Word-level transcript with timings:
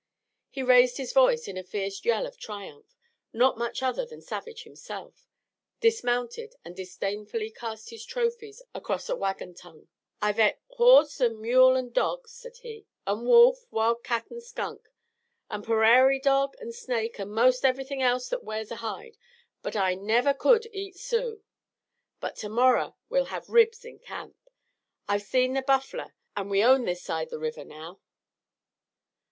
He 0.49 0.63
raised 0.63 0.97
his 0.97 1.13
voice 1.13 1.47
in 1.47 1.57
a 1.57 1.63
fierce 1.63 2.03
yell 2.03 2.25
of 2.25 2.39
triumph, 2.39 2.97
not 3.33 3.59
much 3.59 3.83
other 3.83 4.03
than 4.03 4.19
savage 4.19 4.63
himself, 4.63 5.27
dismounted 5.79 6.55
and 6.65 6.75
disdainfully 6.75 7.51
cast 7.51 7.91
his 7.91 8.03
trophies 8.03 8.63
across 8.73 9.09
a 9.09 9.15
wagon 9.15 9.53
tongue. 9.53 9.89
"I've 10.19 10.39
et 10.39 10.59
horse 10.69 11.21
an' 11.21 11.39
mule 11.39 11.77
an' 11.77 11.91
dog," 11.91 12.27
said 12.27 12.57
he, 12.63 12.87
"an' 13.05 13.25
wolf, 13.27 13.67
wil'cat 13.69 14.31
an' 14.31 14.41
skunk, 14.41 14.89
an' 15.51 15.61
perrairy 15.61 16.19
dog 16.19 16.55
an' 16.59 16.71
snake 16.71 17.19
an' 17.19 17.29
most 17.29 17.63
ever'thing 17.63 18.01
else 18.01 18.27
that 18.29 18.43
wears 18.43 18.71
a 18.71 18.77
hide, 18.77 19.17
but 19.61 19.75
I 19.75 19.93
never 19.93 20.33
could 20.33 20.65
eat 20.73 20.95
Sioux. 20.97 21.43
But 22.19 22.35
to 22.37 22.49
morrer 22.49 22.95
we'll 23.09 23.25
have 23.25 23.49
ribs 23.49 23.85
in 23.85 23.99
camp. 23.99 24.35
I've 25.07 25.21
seed 25.21 25.55
the 25.55 25.61
buffler, 25.61 26.15
an' 26.35 26.49
we 26.49 26.63
own 26.63 26.85
this 26.85 27.03
side 27.03 27.29
the 27.29 27.37
river 27.37 27.63
now." 27.63 27.99